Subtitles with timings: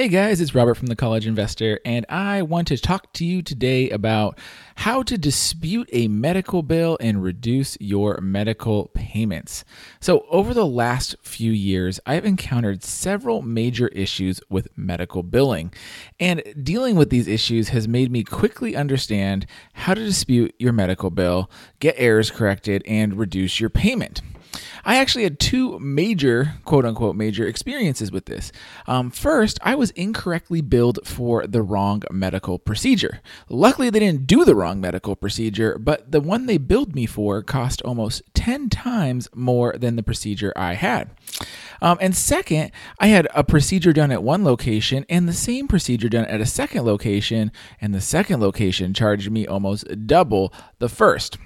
[0.00, 3.42] Hey guys, it's Robert from the College Investor, and I want to talk to you
[3.42, 4.38] today about
[4.76, 9.62] how to dispute a medical bill and reduce your medical payments.
[10.00, 15.70] So, over the last few years, I've encountered several major issues with medical billing,
[16.18, 19.44] and dealing with these issues has made me quickly understand
[19.74, 24.22] how to dispute your medical bill, get errors corrected, and reduce your payment.
[24.84, 28.52] I actually had two major, quote unquote, major experiences with this.
[28.86, 33.20] Um, first, I was incorrectly billed for the wrong medical procedure.
[33.48, 37.42] Luckily, they didn't do the wrong medical procedure, but the one they billed me for
[37.42, 41.10] cost almost 10 times more than the procedure I had.
[41.82, 46.08] Um, and second, I had a procedure done at one location and the same procedure
[46.08, 51.38] done at a second location, and the second location charged me almost double the first.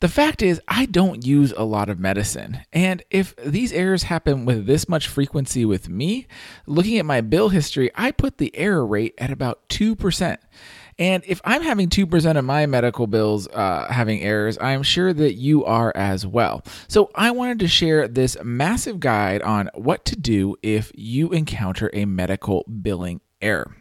[0.00, 2.60] The fact is, I don't use a lot of medicine.
[2.72, 6.26] And if these errors happen with this much frequency with me,
[6.66, 10.38] looking at my bill history, I put the error rate at about 2%.
[10.98, 15.34] And if I'm having 2% of my medical bills uh, having errors, I'm sure that
[15.34, 16.62] you are as well.
[16.88, 21.90] So I wanted to share this massive guide on what to do if you encounter
[21.92, 23.76] a medical billing error.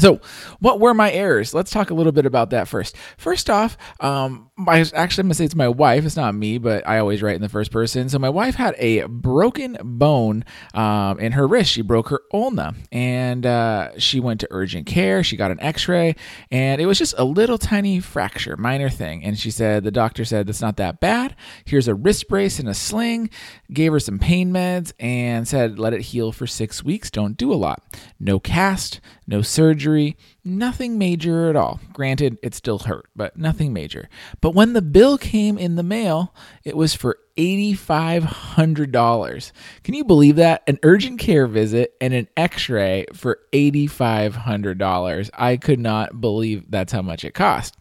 [0.00, 0.20] So,
[0.60, 1.52] what were my errors?
[1.52, 2.96] Let's talk a little bit about that first.
[3.16, 6.04] First off, um, I actually I'm gonna say it's my wife.
[6.04, 8.08] It's not me, but I always write in the first person.
[8.08, 11.72] So my wife had a broken bone um, in her wrist.
[11.72, 15.24] She broke her ulna, and uh, she went to urgent care.
[15.24, 16.14] She got an X-ray,
[16.52, 19.24] and it was just a little tiny fracture, minor thing.
[19.24, 21.34] And she said the doctor said it's not that bad.
[21.64, 23.30] Here's a wrist brace and a sling.
[23.72, 27.10] Gave her some pain meds and said let it heal for six weeks.
[27.10, 27.82] Don't do a lot.
[28.20, 31.80] No cast, no surgery, nothing major at all.
[31.92, 34.08] Granted, it still hurt, but nothing major.
[34.40, 36.34] But when the bill came in the mail,
[36.64, 39.52] it was for $8,500.
[39.84, 40.62] Can you believe that?
[40.66, 45.30] An urgent care visit and an x ray for $8,500.
[45.34, 47.76] I could not believe that's how much it cost.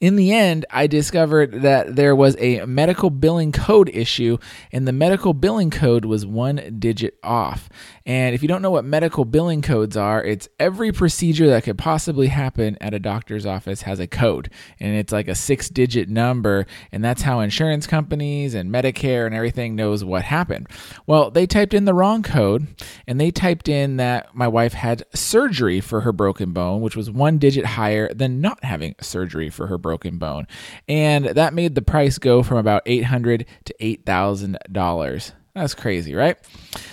[0.00, 4.38] In the end, I discovered that there was a medical billing code issue,
[4.70, 7.68] and the medical billing code was one digit off.
[8.06, 11.78] And if you don't know what medical billing codes are, it's every procedure that could
[11.78, 16.08] possibly happen at a doctor's office has a code, and it's like a six digit
[16.08, 20.68] number, and that's how insurance companies and Medicare and everything knows what happened.
[21.08, 22.68] Well, they typed in the wrong code,
[23.08, 27.10] and they typed in that my wife had surgery for her broken bone, which was
[27.10, 30.46] one digit higher than not having surgery for her broken broken bone.
[30.86, 35.32] And that made the price go from about 800 to $8,000.
[35.54, 36.36] That's crazy, right?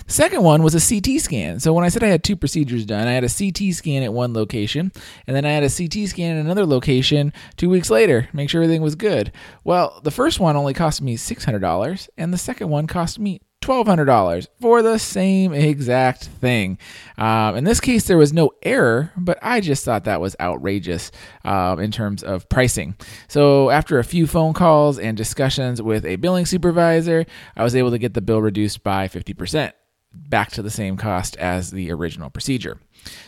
[0.06, 1.60] The second one was a CT scan.
[1.60, 4.14] So when I said I had two procedures done, I had a CT scan at
[4.14, 4.92] one location,
[5.26, 8.62] and then I had a CT scan at another location two weeks later, make sure
[8.62, 9.30] everything was good.
[9.62, 14.46] Well, the first one only cost me $600, and the second one cost me $1,200
[14.60, 16.78] for the same exact thing.
[17.18, 21.10] Um, in this case, there was no error, but I just thought that was outrageous
[21.44, 22.94] um, in terms of pricing.
[23.28, 27.90] So, after a few phone calls and discussions with a billing supervisor, I was able
[27.90, 29.72] to get the bill reduced by 50%
[30.12, 32.78] back to the same cost as the original procedure.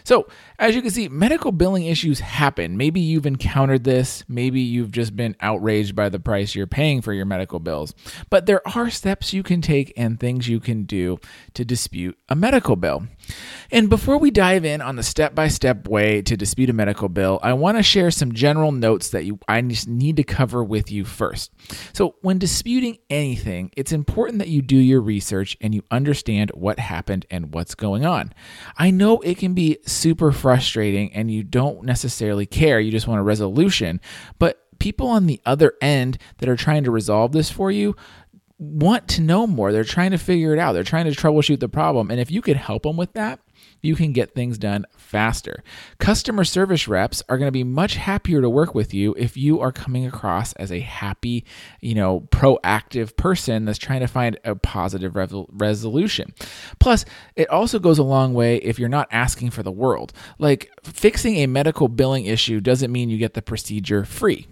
[0.05, 0.29] So,
[0.59, 2.77] as you can see, medical billing issues happen.
[2.77, 4.25] Maybe you've encountered this.
[4.27, 7.95] Maybe you've just been outraged by the price you're paying for your medical bills.
[8.29, 11.19] But there are steps you can take and things you can do
[11.55, 13.05] to dispute a medical bill.
[13.71, 17.09] And before we dive in on the step by step way to dispute a medical
[17.09, 20.91] bill, I want to share some general notes that you, I need to cover with
[20.91, 21.53] you first.
[21.93, 26.79] So, when disputing anything, it's important that you do your research and you understand what
[26.79, 28.33] happened and what's going on.
[28.77, 33.21] I know it can be super frustrating and you don't necessarily care, you just want
[33.21, 34.01] a resolution.
[34.39, 37.97] But people on the other end that are trying to resolve this for you
[38.59, 39.73] want to know more.
[39.73, 40.73] They're trying to figure it out.
[40.73, 42.11] They're trying to troubleshoot the problem.
[42.11, 43.41] And if you could help them with that,
[43.81, 45.63] you can get things done faster.
[45.99, 49.61] Customer service reps are going to be much happier to work with you if you
[49.61, 51.45] are coming across as a happy,
[51.81, 56.35] you know, proactive person that's trying to find a positive resolution.
[56.79, 57.05] Plus,
[57.37, 60.13] it also goes a long way if you're not asking for the world.
[60.39, 64.47] Like fixing a medical billing issue doesn't mean you get the procedure free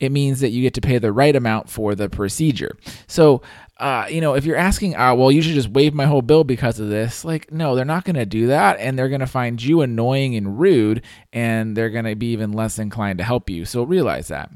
[0.00, 2.76] it means that you get to pay the right amount for the procedure.
[3.06, 3.42] So,
[3.78, 6.44] uh, you know, if you're asking, uh, well, you should just waive my whole bill
[6.44, 8.78] because of this, like, no, they're not going to do that.
[8.78, 11.02] And they're going to find you annoying and rude,
[11.32, 13.64] and they're going to be even less inclined to help you.
[13.64, 14.50] So realize that.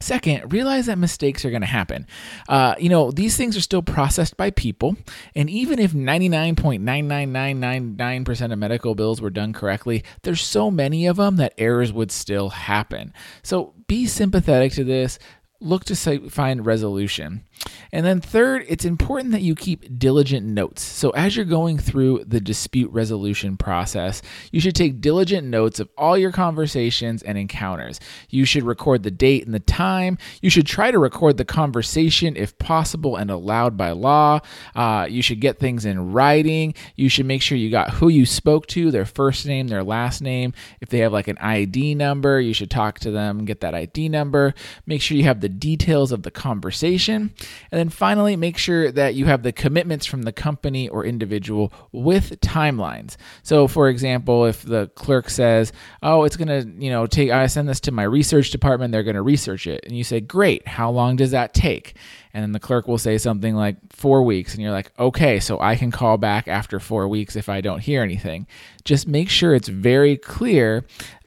[0.00, 2.06] Second, realize that mistakes are going to happen.
[2.48, 4.96] Uh, you know, these things are still processed by people,
[5.34, 11.36] and even if 99.99999% of medical bills were done correctly, there's so many of them
[11.36, 13.14] that errors would still happen.
[13.42, 15.18] So be sympathetic to this
[15.60, 17.44] look to find resolution.
[17.92, 20.82] And then third, it's important that you keep diligent notes.
[20.82, 25.88] So as you're going through the dispute resolution process, you should take diligent notes of
[25.96, 28.00] all your conversations and encounters.
[28.28, 30.18] You should record the date and the time.
[30.42, 34.40] You should try to record the conversation if possible and allowed by law.
[34.74, 36.74] Uh, you should get things in writing.
[36.96, 40.20] You should make sure you got who you spoke to, their first name, their last
[40.20, 40.52] name.
[40.80, 44.08] If they have like an ID number, you should talk to them, get that ID
[44.08, 44.54] number.
[44.86, 47.32] Make sure you have the details of the conversation.
[47.70, 51.72] And then finally, make sure that you have the commitments from the company or individual
[51.92, 53.16] with timelines.
[53.42, 55.72] So, for example, if the clerk says,
[56.02, 59.02] "Oh, it's going to, you know, take I send this to my research department, they're
[59.02, 60.66] going to research it." And you say, "Great.
[60.66, 61.96] How long does that take?"
[62.34, 65.58] And then the clerk will say something like 4 weeks and you're like, "Okay, so
[65.58, 68.46] I can call back after 4 weeks if I don't hear anything."
[68.84, 70.84] Just make sure it's very clear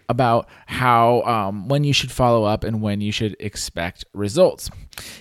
[0.09, 4.71] about how um, when you should follow up and when you should expect results.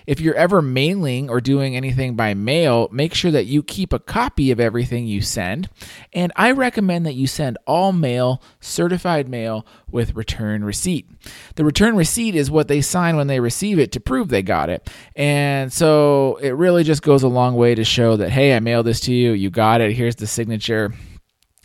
[0.07, 3.99] If you're ever mailing or doing anything by mail, make sure that you keep a
[3.99, 5.69] copy of everything you send.
[6.13, 11.09] And I recommend that you send all mail, certified mail, with return receipt.
[11.55, 14.71] The return receipt is what they sign when they receive it to prove they got
[14.71, 14.91] it.
[15.15, 18.87] And so it really just goes a long way to show that, hey, I mailed
[18.87, 20.93] this to you, you got it, here's the signature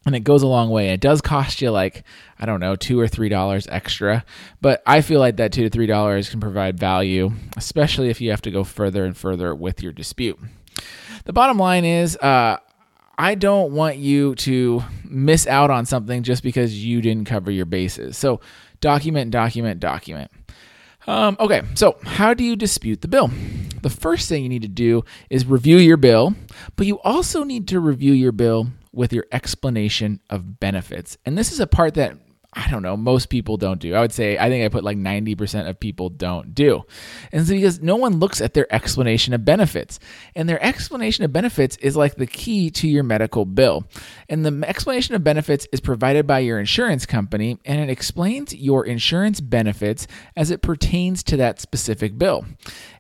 [0.06, 0.90] and it goes a long way.
[0.90, 2.04] It does cost you like
[2.40, 4.26] I don't know two or three dollars extra,
[4.62, 8.32] but I feel like that two to three dollars can provide value, especially if you
[8.32, 10.40] have to go further and further with your dispute.
[11.26, 12.58] The bottom line is, uh,
[13.18, 17.66] I don't want you to miss out on something just because you didn't cover your
[17.66, 18.18] bases.
[18.18, 18.42] So
[18.82, 20.32] document, document, document.
[21.06, 23.30] Um, okay, so how do you dispute the bill?
[23.82, 26.34] The first thing you need to do is review your bill,
[26.76, 31.18] but you also need to review your bill with your explanation of benefits.
[31.26, 32.16] And this is a part that
[32.56, 33.96] I don't know, most people don't do.
[33.96, 36.84] I would say, I think I put like 90% of people don't do.
[37.32, 40.00] And it's because no one looks at their explanation of benefits.
[40.36, 43.88] And their explanation of benefits is like the key to your medical bill.
[44.30, 48.86] And the explanation of benefits is provided by your insurance company and it explains your
[48.86, 52.46] insurance benefits as it pertains to that specific bill.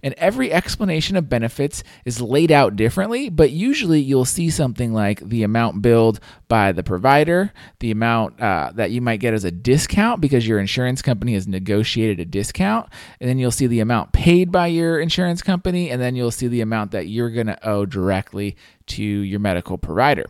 [0.01, 5.19] And every explanation of benefits is laid out differently, but usually you'll see something like
[5.19, 6.19] the amount billed
[6.53, 10.59] by the provider, the amount uh, that you might get as a discount because your
[10.59, 12.87] insurance company has negotiated a discount.
[13.19, 15.89] And then you'll see the amount paid by your insurance company.
[15.89, 18.55] And then you'll see the amount that you're going to owe directly
[18.87, 20.25] to your medical provider.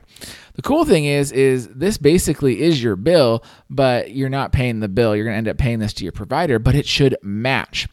[0.56, 4.88] The cool thing is is this basically is your bill, but you're not paying the
[4.88, 5.16] bill.
[5.16, 7.88] You're going to end up paying this to your provider, but it should match.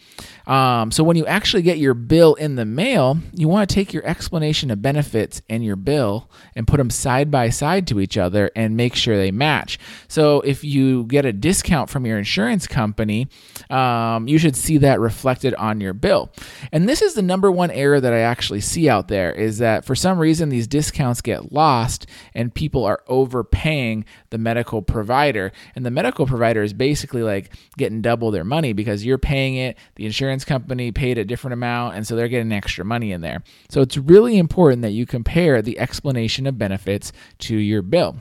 [0.47, 3.93] Um, so when you actually get your bill in the mail, you want to take
[3.93, 8.19] your explanation of benefits and your bill and put them side by side to each
[8.19, 9.79] other and make sure they match.
[10.09, 13.29] So if you get a discount from your insurance company,
[13.71, 16.33] um, you should see that reflected on your bill.
[16.73, 19.85] And this is the number one error that I actually see out there is that
[19.85, 25.53] for some reason these discounts get lost and people are overpaying the medical provider.
[25.75, 29.77] And the medical provider is basically like getting double their money because you're paying it,
[29.97, 33.43] the insurance company paid a different amount, and so they're getting extra money in there.
[33.69, 38.17] So it's really important that you compare the explanation of benefits to your bill.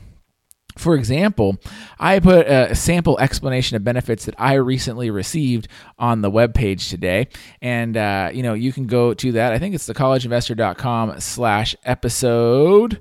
[0.76, 1.58] For example,
[1.98, 6.88] I put a sample explanation of benefits that I recently received on the web page
[6.88, 7.28] today,
[7.60, 9.52] and uh, you know you can go to that.
[9.52, 13.00] I think it's thecollegeinvestor.com slash episode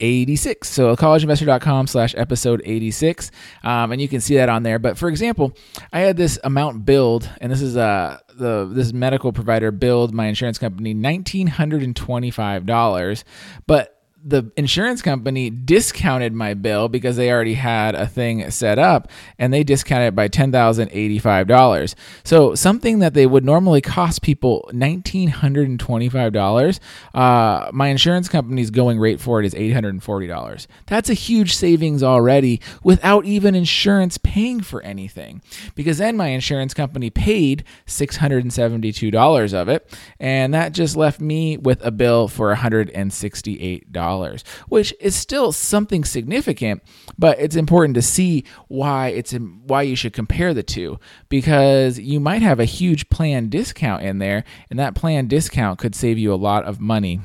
[0.00, 0.68] 86.
[0.68, 3.30] So collegeinvestor.com slash episode 86.
[3.64, 4.78] Um, and you can see that on there.
[4.78, 5.56] But for example,
[5.92, 10.26] I had this amount billed, and this is uh, the this medical provider billed my
[10.26, 13.24] insurance company $1,925.
[13.66, 19.08] But the insurance company discounted my bill because they already had a thing set up
[19.38, 21.94] and they discounted it by $10,085.
[22.24, 26.80] So something that they would normally cost people $1,925,
[27.14, 30.66] uh, my insurance company's going rate for it is $840.
[30.86, 35.40] That's a huge savings already without even insurance paying for anything
[35.74, 41.84] because then my insurance company paid $672 of it and that just left me with
[41.84, 46.82] a bill for $168 dollars, which is still something significant,
[47.18, 50.98] but it's important to see why it's why you should compare the two
[51.28, 55.94] because you might have a huge plan discount in there, and that plan discount could
[55.94, 57.20] save you a lot of money.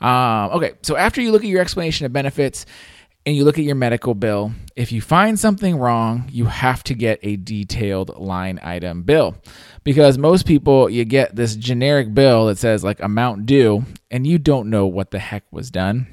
[0.00, 2.66] Um, okay, so after you look at your explanation of benefits,
[3.26, 4.52] and you look at your medical bill.
[4.76, 9.36] If you find something wrong, you have to get a detailed line item bill
[9.84, 14.38] because most people, you get this generic bill that says like amount due, and you
[14.38, 16.06] don't know what the heck was done.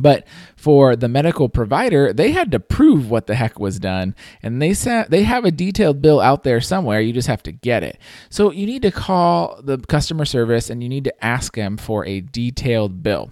[0.00, 4.14] But for the medical provider, they had to prove what the heck was done,
[4.44, 7.00] and they sa- they have a detailed bill out there somewhere.
[7.00, 7.98] You just have to get it.
[8.30, 12.06] So you need to call the customer service and you need to ask them for
[12.06, 13.30] a detailed bill.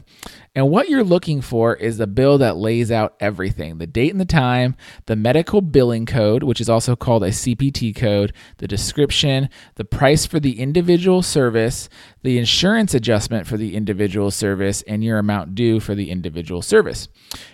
[0.57, 4.19] And what you're looking for is a bill that lays out everything the date and
[4.19, 9.51] the time, the medical billing code, which is also called a CPT code, the description,
[9.75, 11.91] the price for the individual service,
[12.23, 17.09] the insurance adjustment for the individual service, and your amount due for the individual service.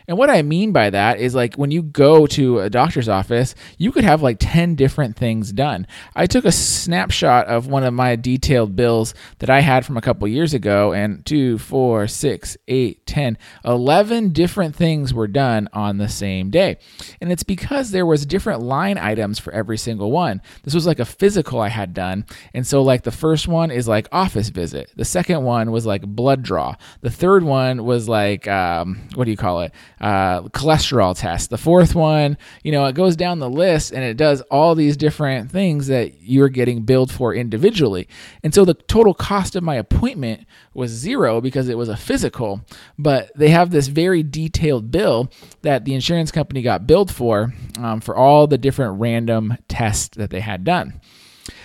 [0.07, 3.57] And what I mean by that is like when you go to a doctor's office,
[3.79, 5.89] you could have like 10 different things done.
[6.15, 10.01] I took a snapshot of one of my detailed bills that I had from a
[10.01, 15.99] couple years ago, and two, four, six, eight, 10, 11 different things were done on
[15.99, 16.79] the same day.
[17.21, 20.41] And it's because there was different line items for every single one.
[20.63, 22.27] This was like a physical I had done.
[22.55, 24.91] And so like the first one is like office visit.
[24.97, 26.77] The second one was like blood draw.
[27.01, 29.73] The third one was like um, what do you call it?
[30.01, 31.51] Uh, cholesterol test.
[31.51, 34.97] The fourth one, you know, it goes down the list and it does all these
[34.97, 38.09] different things that you're getting billed for individually.
[38.43, 42.63] And so the total cost of my appointment was zero because it was a physical,
[42.99, 45.31] but they have this very detailed bill
[45.63, 50.31] that the insurance company got billed for um, for all the different random tests that
[50.31, 51.01] they had done.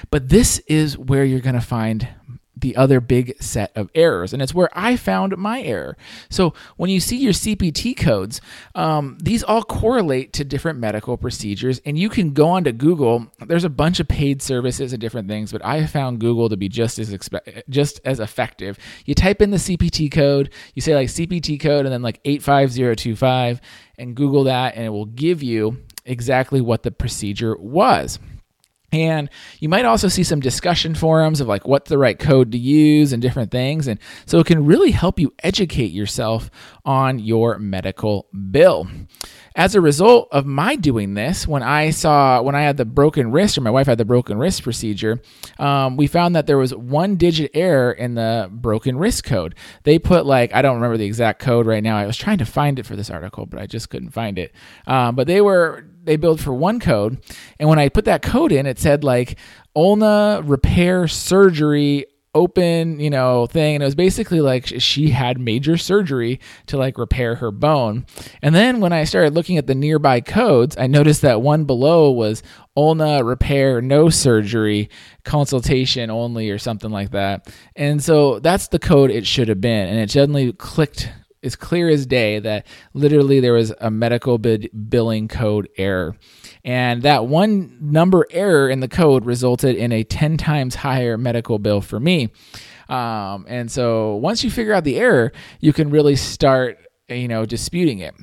[0.10, 2.08] But this is where you're going to find
[2.60, 4.34] the other big set of errors.
[4.34, 5.98] And it's where I found my error.
[6.30, 8.42] So when you see your CPT codes,
[8.76, 11.80] um, these all correlate to different medical procedures.
[11.86, 13.28] And you can go onto Google.
[13.46, 16.70] There's a bunch of paid services and different things, but I found Google to be
[16.70, 18.78] just as expe- just as effective.
[19.06, 23.62] You type in the CPT code, you say like CPT code, and then like 85025,
[23.98, 28.20] and Google that, and it will give you exactly what the procedure was.
[28.94, 29.30] And
[29.60, 33.12] you might also see some discussion forums of like what's the right code to use
[33.12, 33.86] and different things.
[33.86, 36.50] And so it can really help you educate yourself
[36.86, 38.88] on your medical bill.
[39.58, 43.32] As a result of my doing this, when I saw, when I had the broken
[43.32, 45.20] wrist, or my wife had the broken wrist procedure,
[45.60, 49.56] um, we found that there was one digit error in the broken wrist code.
[49.84, 51.98] They put like, I don't remember the exact code right now.
[51.98, 54.54] I was trying to find it for this article, but I just couldn't find it.
[54.86, 57.22] Um, but they were, they billed for one code.
[57.60, 59.38] And when I put that code in, it said like
[59.76, 63.76] ulna repair surgery open, you know, thing.
[63.76, 68.06] And it was basically like she had major surgery to like repair her bone.
[68.42, 72.12] And then when I started looking at the nearby codes, I noticed that one below
[72.12, 72.44] was
[72.76, 74.90] ulna repair, no surgery,
[75.26, 77.52] consultation only, or something like that.
[77.76, 79.90] And so that's the code it should have been.
[79.90, 81.10] And it suddenly clicked
[81.44, 86.16] as clear as day that literally there was a medical bid billing code error.
[86.64, 91.60] And that one number error in the code resulted in a 10 times higher medical
[91.60, 92.30] bill for me.
[92.90, 96.80] Um, and so once you figure out the error, you can really start,
[97.10, 98.16] you know, disputing it.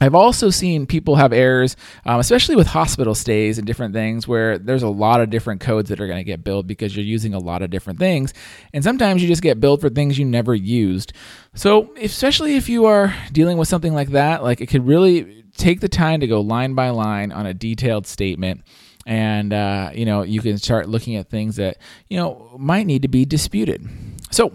[0.00, 4.58] I've also seen people have errors, um, especially with hospital stays and different things, where
[4.58, 7.34] there's a lot of different codes that are going to get billed because you're using
[7.34, 8.34] a lot of different things.
[8.72, 11.12] And sometimes you just get billed for things you never used.
[11.54, 15.80] So, especially if you are dealing with something like that, like it could really take
[15.80, 18.62] the time to go line by line on a detailed statement
[19.06, 21.76] and uh, you know you can start looking at things that
[22.08, 23.86] you know might need to be disputed
[24.30, 24.52] so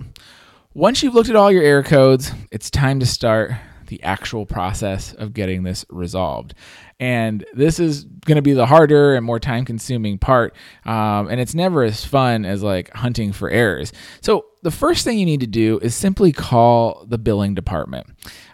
[0.73, 3.51] once you've looked at all your error codes it's time to start
[3.87, 6.53] the actual process of getting this resolved.
[6.99, 10.55] And this is going to be the harder and more time consuming part.
[10.85, 13.93] Um, and it's never as fun as like hunting for errors.
[14.21, 18.07] So, the first thing you need to do is simply call the billing department.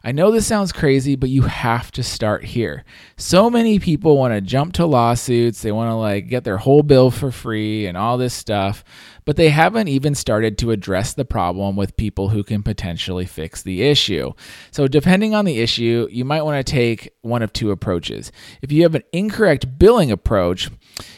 [0.03, 2.83] I know this sounds crazy, but you have to start here.
[3.17, 6.83] So many people want to jump to lawsuits, they want to like get their whole
[6.83, 8.83] bill for free and all this stuff
[9.25, 13.61] but they haven't even started to address the problem with people who can potentially fix
[13.61, 14.33] the issue.
[14.71, 18.31] So, depending on the issue, you might want to take one of two approaches.
[18.61, 20.69] If you have an incorrect billing approach,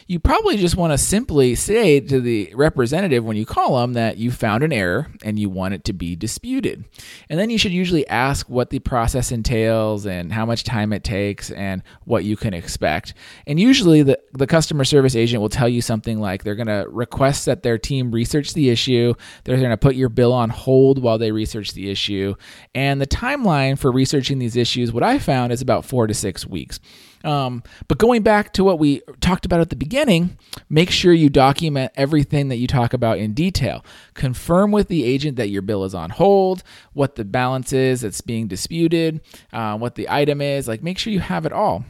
[0.06, 4.18] you probably just want to simply say to the representative when you call them that
[4.18, 6.84] you found an error and you want it to be disputed.
[7.28, 11.02] And then you should usually ask what the process entails and how much time it
[11.02, 13.14] takes and what you can expect.
[13.46, 16.86] And usually the, the customer service agent will tell you something like they're going to
[16.88, 19.14] request that their team team research the issue.
[19.44, 22.34] They're going to put your bill on hold while they research the issue.
[22.74, 26.46] And the timeline for researching these issues, what I found is about four to six
[26.46, 26.80] weeks.
[27.24, 30.38] Um, but going back to what we talked about at the beginning,
[30.68, 33.84] make sure you document everything that you talk about in detail.
[34.14, 36.62] Confirm with the agent that your bill is on hold,
[36.92, 39.20] what the balance is that's being disputed,
[39.52, 40.68] uh, what the item is.
[40.68, 41.84] Like, make sure you have it all.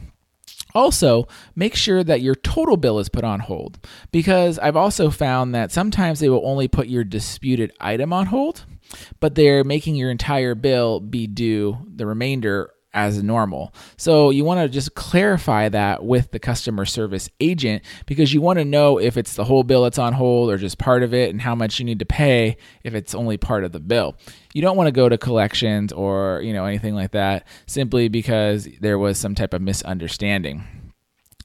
[0.77, 3.79] Also, make sure that your total bill is put on hold
[4.11, 8.63] because I've also found that sometimes they will only put your disputed item on hold,
[9.19, 13.73] but they're making your entire bill be due the remainder as normal.
[13.97, 18.59] So you want to just clarify that with the customer service agent because you want
[18.59, 21.31] to know if it's the whole bill that's on hold or just part of it
[21.31, 24.15] and how much you need to pay if it's only part of the bill.
[24.57, 28.67] You don't want to go to collections or, you know, anything like that simply because
[28.81, 30.63] there was some type of misunderstanding.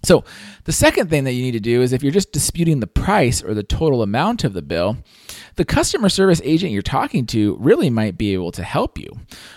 [0.02, 0.24] So,
[0.64, 3.42] the second thing that you need to do is if you're just disputing the price
[3.42, 4.96] or the total amount of the bill,
[5.56, 9.10] the customer service agent you're talking to really might be able to help you.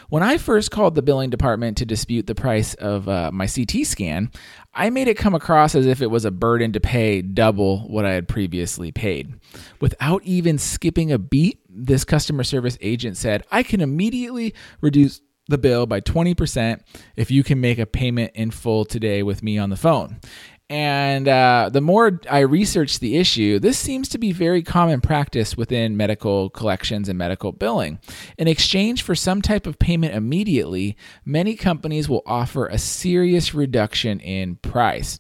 [0.10, 3.86] When I first called the billing department to dispute the price of uh, my CT
[3.86, 4.32] scan,
[4.74, 8.06] I made it come across as if it was a burden to pay double what
[8.06, 9.34] I had previously paid.
[9.80, 15.58] Without even skipping a beat, this customer service agent said, I can immediately reduce the
[15.58, 16.82] bill by 20%
[17.16, 20.20] if you can make a payment in full today with me on the phone.
[20.68, 25.56] And uh, the more I research the issue, this seems to be very common practice
[25.56, 28.00] within medical collections and medical billing.
[28.40, 34.20] In exchange for some type of payment immediately, many companies will offer a serious reduction
[34.20, 35.20] in price.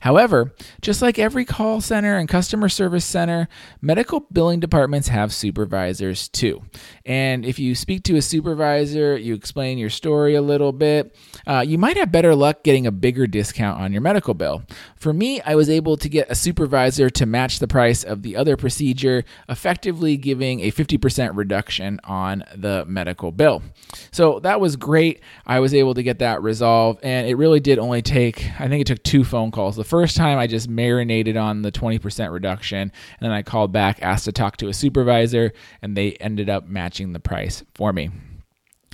[0.00, 3.48] However, just like every call center and customer service center,
[3.80, 6.62] medical billing departments have supervisors too.
[7.06, 11.16] And if you speak to a supervisor, you explain your story a little bit,
[11.46, 14.64] uh, you might have better luck getting a bigger discount on your medical bill.
[14.96, 18.36] For me, I was able to get a supervisor to match the price of the
[18.36, 23.62] other procedure, effectively giving a 50% reduction on the medical bill.
[24.10, 25.22] So that was great.
[25.46, 28.82] I was able to get that resolved, and it really did only take, I think
[28.82, 29.76] it took two phone calls.
[29.76, 34.02] The first time I just marinated on the 20% reduction, and then I called back,
[34.02, 38.10] asked to talk to a supervisor, and they ended up matching the price for me.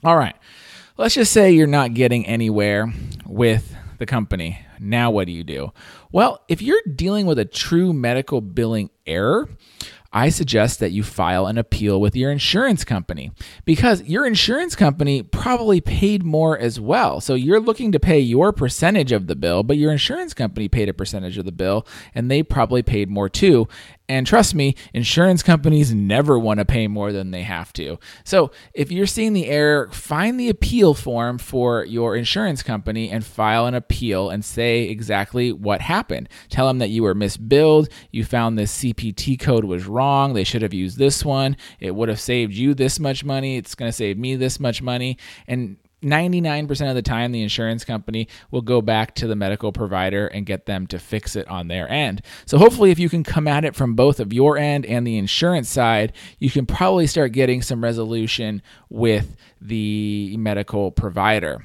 [0.04, 0.36] All right,
[0.98, 2.92] let's just say you're not getting anywhere
[3.24, 4.58] with the company.
[4.78, 5.72] Now, what do you do?
[6.12, 9.48] Well, if you're dealing with a true medical billing error,
[10.12, 13.32] I suggest that you file an appeal with your insurance company
[13.66, 17.20] because your insurance company probably paid more as well.
[17.20, 20.88] So you're looking to pay your percentage of the bill, but your insurance company paid
[20.88, 23.68] a percentage of the bill and they probably paid more too.
[24.08, 27.98] And trust me, insurance companies never want to pay more than they have to.
[28.24, 33.24] So if you're seeing the error, find the appeal form for your insurance company and
[33.24, 36.28] file an appeal and say exactly what happened.
[36.48, 40.62] Tell them that you were misbilled, you found this CPT code was wrong, they should
[40.62, 43.96] have used this one, it would have saved you this much money, it's going to
[43.96, 45.18] save me this much money.
[45.48, 50.26] And 99% of the time, the insurance company will go back to the medical provider
[50.28, 52.22] and get them to fix it on their end.
[52.46, 55.18] So, hopefully, if you can come at it from both of your end and the
[55.18, 61.62] insurance side, you can probably start getting some resolution with the medical provider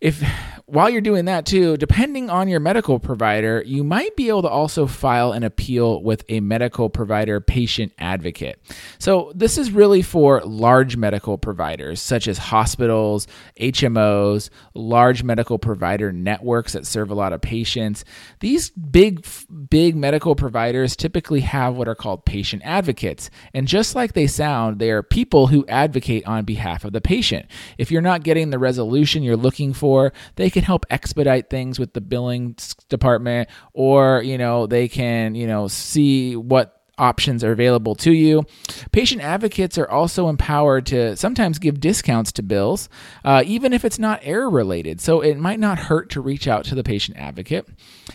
[0.00, 0.22] if
[0.68, 4.48] while you're doing that too, depending on your medical provider, you might be able to
[4.48, 8.60] also file an appeal with a medical provider patient advocate.
[8.98, 13.28] So, this is really for large medical providers such as hospitals,
[13.60, 18.04] HMOs, large medical provider networks that serve a lot of patients.
[18.40, 19.24] These big,
[19.70, 23.30] big medical providers typically have what are called patient advocates.
[23.54, 27.46] And just like they sound, they are people who advocate on behalf of the patient.
[27.78, 30.12] If you're not getting the resolution you're looking for, for.
[30.34, 32.56] They can help expedite things with the billing
[32.88, 38.44] department, or you know they can you know see what options are available to you.
[38.90, 42.88] Patient advocates are also empowered to sometimes give discounts to bills,
[43.24, 45.00] uh, even if it's not error related.
[45.00, 47.68] So it might not hurt to reach out to the patient advocate.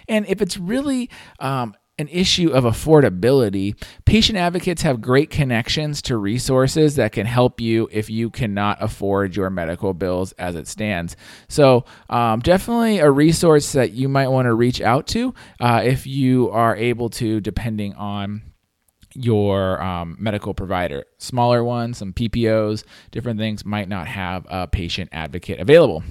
[0.09, 6.17] And if it's really um, an issue of affordability, patient advocates have great connections to
[6.17, 11.15] resources that can help you if you cannot afford your medical bills as it stands.
[11.47, 16.05] So, um, definitely a resource that you might want to reach out to uh, if
[16.05, 18.41] you are able to, depending on
[19.13, 21.05] your um, medical provider.
[21.17, 26.03] Smaller ones, some PPOs, different things might not have a patient advocate available.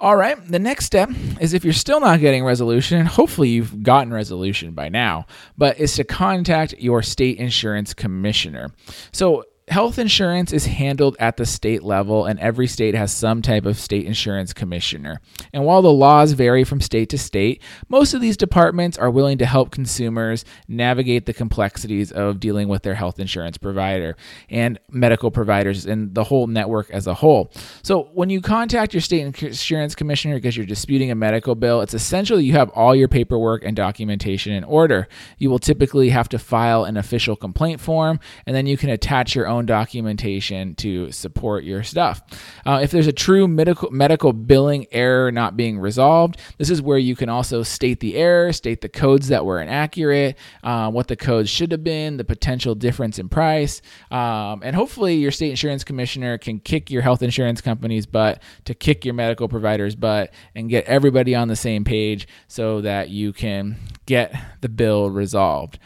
[0.00, 4.12] All right, the next step is if you're still not getting resolution, hopefully you've gotten
[4.12, 8.70] resolution by now, but is to contact your state insurance commissioner.
[9.10, 13.66] So health insurance is handled at the state level, and every state has some type
[13.66, 15.20] of state insurance commissioner.
[15.52, 19.38] And while the laws vary from state to state, most of these departments are willing
[19.38, 24.16] to help consumers navigate the complexities of dealing with their health insurance provider
[24.48, 27.50] and medical providers and the whole network as a whole.
[27.82, 31.94] So, when you contact your state insurance commissioner because you're disputing a medical bill, it's
[31.94, 35.08] essential that you have all your paperwork and documentation in order.
[35.38, 39.34] You will typically have to file an official complaint form, and then you can attach
[39.34, 42.22] your own documentation to support your stuff.
[42.66, 46.98] Uh, if there's a true medical medical billing error not being resolved, this is where
[46.98, 51.16] you can also state the error, state the codes that were inaccurate, uh, what the
[51.16, 55.84] codes should have been, the potential difference in price, um, and hopefully your state insurance
[55.84, 60.68] commissioner can kick your health insurance company's butt to kick your medical provider's butt and
[60.70, 65.78] get everybody on the same page so that you can get the bill resolved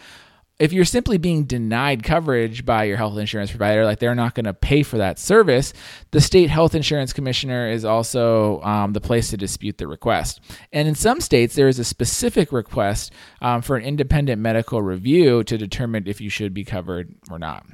[0.63, 4.45] if you're simply being denied coverage by your health insurance provider, like they're not going
[4.45, 5.73] to pay for that service,
[6.13, 10.41] the state health insurance commissioner is also um, the place to dispute the request.
[10.73, 15.43] And in some states, there is a specific request um, for an independent medical review
[15.43, 17.67] to determine if you should be covered or not.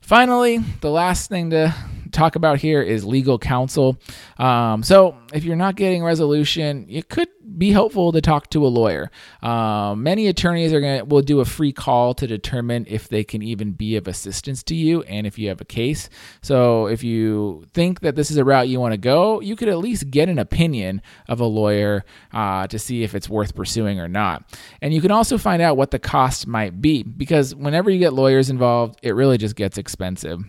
[0.00, 1.72] Finally, the last thing to
[2.16, 3.98] talk about here is legal counsel.
[4.38, 8.68] Um, so, if you're not getting resolution, it could be helpful to talk to a
[8.68, 9.10] lawyer.
[9.42, 13.42] Um, many attorneys are going will do a free call to determine if they can
[13.42, 16.08] even be of assistance to you and if you have a case.
[16.42, 19.68] So, if you think that this is a route you want to go, you could
[19.68, 24.00] at least get an opinion of a lawyer uh, to see if it's worth pursuing
[24.00, 24.58] or not.
[24.80, 28.12] And you can also find out what the cost might be because whenever you get
[28.12, 30.44] lawyers involved, it really just gets expensive.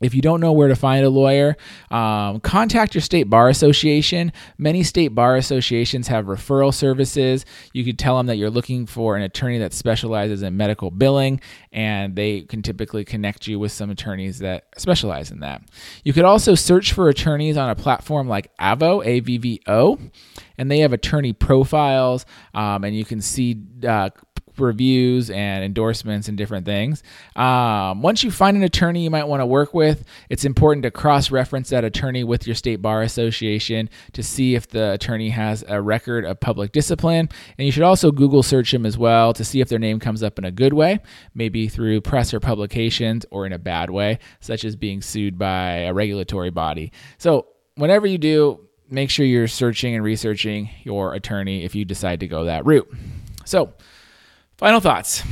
[0.00, 1.56] If you don't know where to find a lawyer,
[1.90, 4.32] um, contact your state bar association.
[4.56, 7.44] Many state bar associations have referral services.
[7.72, 11.40] You could tell them that you're looking for an attorney that specializes in medical billing,
[11.70, 15.62] and they can typically connect you with some attorneys that specialize in that.
[16.02, 19.98] You could also search for attorneys on a platform like Avvo, A V V O,
[20.56, 24.10] and they have attorney profiles, um, and you can see uh,
[24.60, 27.02] reviews and endorsements and different things.
[27.36, 30.90] Um, once you find an attorney you might want to work with, it's important to
[30.90, 35.64] cross reference that attorney with your state bar association to see if the attorney has
[35.68, 37.28] a record of public discipline.
[37.58, 40.22] And you should also Google search them as well to see if their name comes
[40.22, 41.00] up in a good way,
[41.34, 45.80] maybe through press or publications, or in a bad way, such as being sued by
[45.80, 46.92] a regulatory body.
[47.18, 47.46] So,
[47.76, 52.26] whenever you do, make sure you're searching and researching your attorney if you decide to
[52.26, 52.92] go that route.
[53.44, 53.72] So,
[54.60, 55.22] Final thoughts.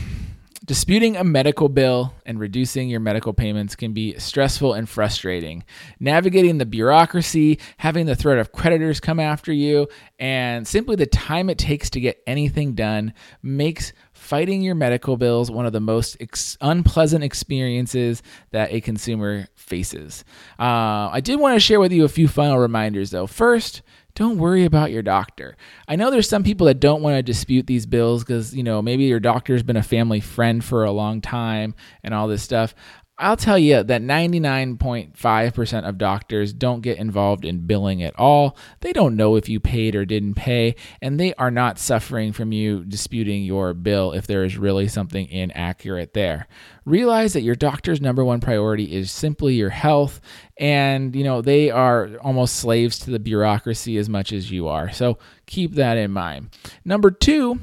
[0.64, 5.64] Disputing a medical bill and reducing your medical payments can be stressful and frustrating.
[6.00, 9.86] Navigating the bureaucracy, having the threat of creditors come after you,
[10.18, 13.12] and simply the time it takes to get anything done
[13.42, 19.46] makes fighting your medical bills one of the most ex- unpleasant experiences that a consumer
[19.56, 20.24] faces.
[20.58, 23.26] Uh, I did want to share with you a few final reminders, though.
[23.26, 23.82] First,
[24.18, 25.56] don't worry about your doctor.
[25.86, 28.82] I know there's some people that don't want to dispute these bills because, you know,
[28.82, 32.74] maybe your doctor's been a family friend for a long time and all this stuff.
[33.20, 38.56] I'll tell you that 99.5% of doctors don't get involved in billing at all.
[38.80, 42.52] They don't know if you paid or didn't pay, and they are not suffering from
[42.52, 46.46] you disputing your bill if there is really something inaccurate there.
[46.84, 50.20] Realize that your doctor's number one priority is simply your health,
[50.56, 54.92] and you know they are almost slaves to the bureaucracy as much as you are.
[54.92, 56.50] So keep that in mind.
[56.84, 57.58] Number two,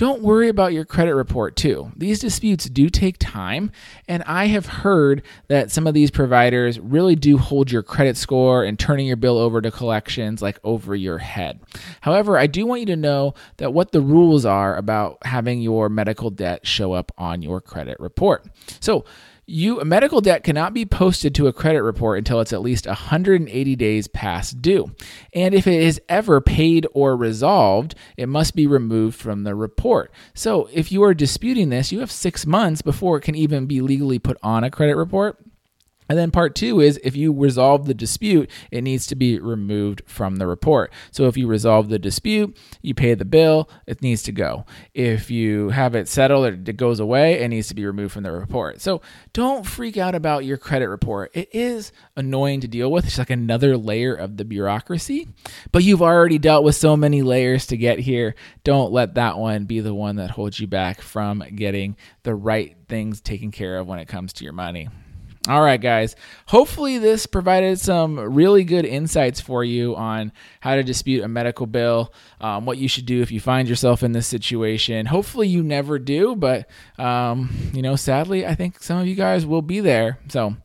[0.00, 1.92] don't worry about your credit report, too.
[1.94, 3.70] These disputes do take time,
[4.08, 8.64] and I have heard that some of these providers really do hold your credit score
[8.64, 11.60] and turning your bill over to collections like over your head.
[12.00, 15.90] However, I do want you to know that what the rules are about having your
[15.90, 18.46] medical debt show up on your credit report.
[18.80, 19.04] So,
[19.50, 23.76] you medical debt cannot be posted to a credit report until it's at least 180
[23.76, 24.92] days past due.
[25.34, 30.12] And if it is ever paid or resolved, it must be removed from the report.
[30.34, 33.80] So, if you are disputing this, you have 6 months before it can even be
[33.80, 35.38] legally put on a credit report.
[36.10, 40.02] And then part two is if you resolve the dispute, it needs to be removed
[40.06, 40.92] from the report.
[41.12, 44.66] So if you resolve the dispute, you pay the bill, it needs to go.
[44.92, 48.24] If you have it settled or it goes away, it needs to be removed from
[48.24, 48.80] the report.
[48.80, 51.30] So don't freak out about your credit report.
[51.32, 53.06] It is annoying to deal with.
[53.06, 55.28] It's like another layer of the bureaucracy,
[55.70, 58.34] but you've already dealt with so many layers to get here.
[58.64, 62.76] Don't let that one be the one that holds you back from getting the right
[62.88, 64.88] things taken care of when it comes to your money.
[65.48, 66.16] All right, guys.
[66.48, 71.66] Hopefully, this provided some really good insights for you on how to dispute a medical
[71.66, 75.06] bill, um, what you should do if you find yourself in this situation.
[75.06, 79.46] Hopefully, you never do, but, um, you know, sadly, I think some of you guys
[79.46, 80.18] will be there.
[80.28, 80.56] So,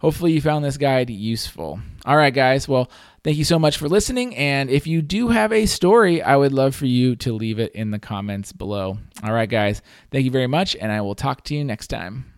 [0.00, 1.78] hopefully, you found this guide useful.
[2.04, 2.66] All right, guys.
[2.66, 2.90] Well,
[3.22, 4.34] thank you so much for listening.
[4.34, 7.72] And if you do have a story, I would love for you to leave it
[7.72, 8.98] in the comments below.
[9.22, 9.80] All right, guys.
[10.10, 12.33] Thank you very much, and I will talk to you next time.